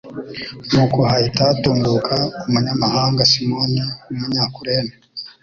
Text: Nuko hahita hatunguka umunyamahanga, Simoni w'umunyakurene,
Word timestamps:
Nuko 0.71 0.97
hahita 1.09 1.41
hatunguka 1.49 2.15
umunyamahanga, 2.47 3.29
Simoni 3.31 3.81
w'umunyakurene, 4.05 4.93